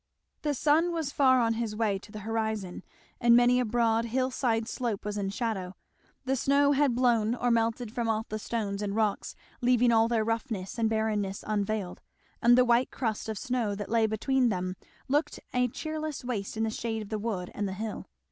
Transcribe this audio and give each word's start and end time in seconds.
The 0.41 0.55
sun 0.55 0.91
was 0.91 1.11
far 1.11 1.39
on 1.39 1.53
his 1.53 1.75
way 1.75 1.99
to 1.99 2.11
the 2.11 2.21
horizon, 2.21 2.81
and 3.19 3.35
many 3.35 3.59
a 3.59 3.65
broad 3.65 4.05
hill 4.05 4.31
side 4.31 4.67
slope 4.67 5.05
was 5.05 5.15
in 5.15 5.29
shadow; 5.29 5.75
the 6.25 6.35
snow 6.35 6.71
had 6.71 6.95
blown 6.95 7.35
or 7.35 7.51
melted 7.51 7.91
from 7.93 8.09
off 8.09 8.27
the 8.27 8.39
stones 8.39 8.81
and 8.81 8.95
rocks 8.95 9.35
leaving 9.61 9.91
all 9.91 10.07
their 10.07 10.23
roughness 10.25 10.79
and 10.79 10.89
bareness 10.89 11.43
unveiled; 11.45 12.01
and 12.41 12.57
the 12.57 12.65
white 12.65 12.89
crust 12.89 13.29
of 13.29 13.37
snow 13.37 13.75
that 13.75 13.89
lay 13.91 14.07
between 14.07 14.49
them 14.49 14.75
looked 15.07 15.39
a 15.53 15.67
cheerless 15.67 16.25
waste 16.25 16.57
in 16.57 16.63
the 16.63 16.71
shade 16.71 17.03
of 17.03 17.09
the 17.09 17.19
wood 17.19 17.51
and 17.53 17.67
the 17.67 17.73
hill. 17.73 18.07